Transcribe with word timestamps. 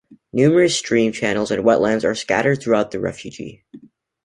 Numerous 0.33 0.75
stream 0.75 1.11
channels 1.11 1.51
and 1.51 1.63
wetlands 1.63 2.03
are 2.03 2.15
scattered 2.15 2.59
throughout 2.59 2.89
the 2.89 2.99
refuge. 2.99 3.63